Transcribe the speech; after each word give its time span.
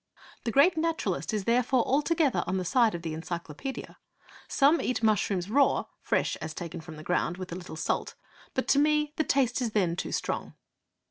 The 0.45 0.51
great 0.51 0.77
naturalist 0.77 1.31
is 1.31 1.43
therefore 1.43 1.83
altogether 1.87 2.43
on 2.47 2.57
the 2.57 2.65
side 2.65 2.95
of 2.95 3.03
the 3.03 3.13
Encyclopaedia. 3.13 3.99
'Some 4.47 4.81
eat 4.81 5.03
mushrooms 5.03 5.47
raw, 5.47 5.83
fresh 6.01 6.35
as 6.37 6.55
taken 6.55 6.81
from 6.81 6.95
the 6.95 7.03
ground, 7.03 7.37
with 7.37 7.51
a 7.51 7.55
little 7.55 7.75
salt; 7.75 8.15
but 8.55 8.67
to 8.69 8.79
me 8.79 9.13
the 9.17 9.23
taste 9.23 9.61
is 9.61 9.73
then 9.73 9.95
too 9.95 10.11
strong.' 10.11 10.55